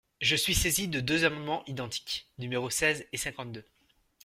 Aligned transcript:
Je 0.19 0.35
suis 0.35 0.55
saisie 0.55 0.87
de 0.87 0.99
deux 0.99 1.25
amendements 1.25 1.63
identiques, 1.67 2.27
numéros 2.39 2.71
seize 2.71 3.05
et 3.13 3.17
cinquante-deux. 3.17 3.67